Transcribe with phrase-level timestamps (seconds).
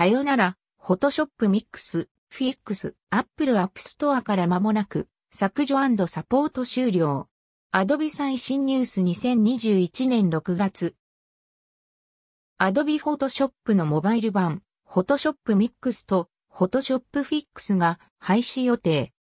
[0.00, 5.76] さよなら、フォトショップミックス、フィックス、アップルアップストアから間もなく、削除
[6.06, 7.28] サポート終了。
[7.70, 10.94] アドビ最新ニュース2021年6月。
[12.56, 19.12] アドビフォトショップのモバイル版、フォトショップミックスとフォトショップフィックスが廃止予定。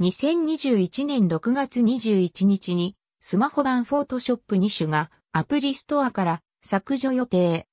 [0.00, 7.66] 2021年6月21日にスマホ版フォトショップ2種がアプリストアから削除予定。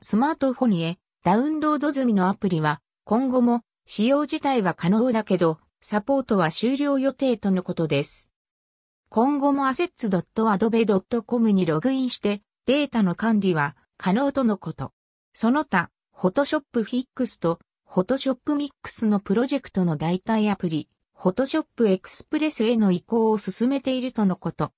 [0.00, 8.30] スマートフォンへダウンロード済みのアプリは今後も使用自体は可能だけどサポートは終了予定とのことです。
[9.08, 14.92] 今後も assets.adobe.com にログインしてデータの管理は可能とのこと。
[15.34, 17.58] その他、Photoshop Fix と
[17.90, 20.88] Photoshop Mix のプロジェクトの代替アプリ、
[21.18, 24.70] Photoshop Express への移行を進めているとのこと。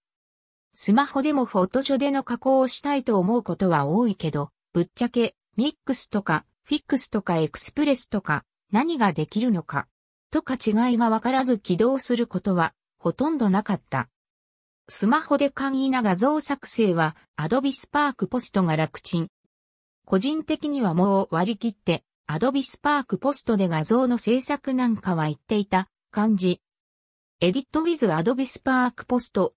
[0.72, 9.88] スマホでもフォトショでの加工をしたいと思うことは多いけど、ぶっちゃけ、ミックスとか、フィックスとかエクスプレスとか、何ができるのか、
[10.30, 14.10] とか違いがわからず起動することは、ほとんどなかった。
[14.86, 19.28] スマホで簡易な画像作成は Adobe Spark Post が楽ちん。
[20.04, 26.60] 個人的にはもう割り切って Adobe Spark Post で画像の制作なんかは言っていた感じ。
[27.40, 29.52] Edit with Adobe Spark Post。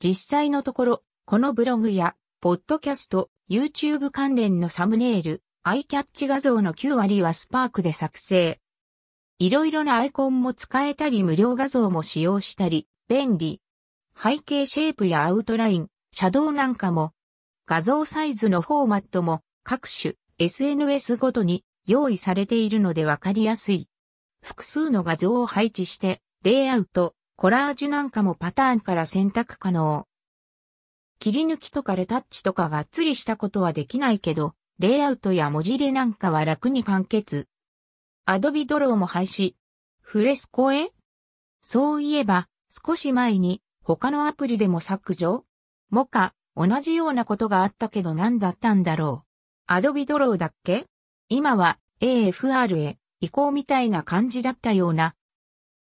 [0.00, 8.60] 実際のところ、このブログや、ポッドキャスト、YouTube 関連のサムネイル、アイキャッチ画像の9割は Spark で作成。
[9.40, 13.60] いろいろなアイコンも使えたり無料画像も使用したり、便利。
[14.16, 17.14] 背景シェイプやアウトライン、シャドウなんかも、
[17.66, 23.88] 画像サイズのフォーマットも各種 SNS ごとに用意されているのでわかりやすい。
[24.44, 30.06] 複数の画像を配置して、レイアウト、コラージュなんかもパターンから選択可能。
[31.18, 37.48] 切り抜きとかレタッチとかがっつりしたことはできないけど、レイアウトや文字入れなんかは楽に完結。
[38.26, 39.54] アドビドローも廃止。
[40.02, 40.90] フレスコへ？
[41.62, 45.46] そういえば、少し前に他のアプリでも削除？
[45.88, 49.28] もか、同じようなことがあったけど何だったんだろう。
[49.66, 50.84] アドビドローだっけ？
[51.30, 55.14] 今は AFR へ移行みたいな感じだったような。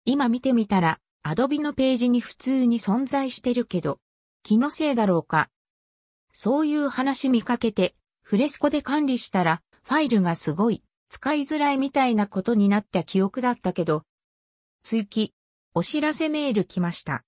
[0.07, 4.01] 今見てみたら、アドビのページに普通に存在してるけど、
[4.43, 5.51] 気のせいだろうか。
[6.33, 7.95] そういう話見かけて、
[8.29, 14.03] フレスコで管理したら、ファイルがすごい、使いづらいみたいなことになった記憶だったけど、
[14.83, 15.33] 追記、
[15.73, 17.25] お知らせメール来ました。